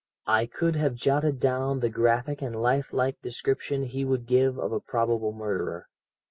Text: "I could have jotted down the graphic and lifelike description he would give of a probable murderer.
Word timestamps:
"I 0.25 0.47
could 0.47 0.75
have 0.77 0.95
jotted 0.95 1.39
down 1.39 1.77
the 1.77 1.89
graphic 1.91 2.41
and 2.41 2.55
lifelike 2.59 3.21
description 3.21 3.83
he 3.83 4.03
would 4.03 4.25
give 4.25 4.57
of 4.57 4.71
a 4.71 4.79
probable 4.79 5.31
murderer. 5.31 5.89